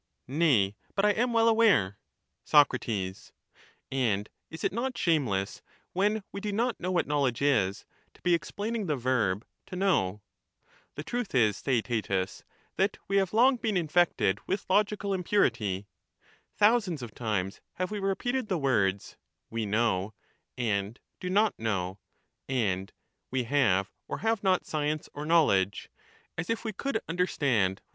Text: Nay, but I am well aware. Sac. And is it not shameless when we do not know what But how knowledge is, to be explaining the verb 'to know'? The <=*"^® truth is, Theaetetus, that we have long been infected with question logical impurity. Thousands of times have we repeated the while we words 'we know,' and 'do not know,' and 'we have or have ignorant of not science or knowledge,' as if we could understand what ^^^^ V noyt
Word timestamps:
Nay, 0.27 0.75
but 0.95 1.05
I 1.05 1.11
am 1.11 1.31
well 1.31 1.47
aware. 1.47 1.99
Sac. 2.43 2.69
And 3.91 4.29
is 4.49 4.63
it 4.63 4.71
not 4.73 4.97
shameless 4.97 5.61
when 5.93 6.23
we 6.31 6.41
do 6.41 6.51
not 6.51 6.79
know 6.79 6.89
what 6.91 7.05
But 7.05 7.11
how 7.13 7.17
knowledge 7.19 7.43
is, 7.43 7.85
to 8.15 8.21
be 8.23 8.33
explaining 8.33 8.87
the 8.87 8.95
verb 8.95 9.45
'to 9.67 9.75
know'? 9.75 10.23
The 10.95 11.03
<=*"^® 11.03 11.05
truth 11.05 11.35
is, 11.35 11.61
Theaetetus, 11.61 12.43
that 12.77 12.97
we 13.07 13.17
have 13.17 13.31
long 13.31 13.57
been 13.57 13.77
infected 13.77 14.39
with 14.47 14.61
question 14.65 14.73
logical 14.75 15.13
impurity. 15.13 15.85
Thousands 16.57 17.03
of 17.03 17.13
times 17.13 17.61
have 17.73 17.91
we 17.91 17.99
repeated 17.99 18.47
the 18.47 18.57
while 18.57 18.59
we 18.59 18.63
words 18.71 19.17
'we 19.51 19.67
know,' 19.67 20.15
and 20.57 20.99
'do 21.19 21.29
not 21.29 21.53
know,' 21.59 21.99
and 22.49 22.91
'we 23.29 23.43
have 23.43 23.91
or 24.07 24.17
have 24.17 24.39
ignorant 24.39 24.61
of 24.61 24.61
not 24.61 24.65
science 24.65 25.09
or 25.13 25.27
knowledge,' 25.27 25.91
as 26.39 26.49
if 26.49 26.65
we 26.65 26.73
could 26.73 26.99
understand 27.07 27.17
what 27.23 27.73
^^^^ 27.73 27.75
V 27.75 27.79
noyt 27.79 27.85